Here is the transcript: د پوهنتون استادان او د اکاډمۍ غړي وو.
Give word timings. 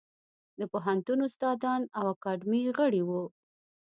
د 0.59 0.61
پوهنتون 0.71 1.19
استادان 1.27 1.81
او 1.99 2.05
د 2.07 2.09
اکاډمۍ 2.13 2.63
غړي 2.77 3.01
وو. 3.07 3.23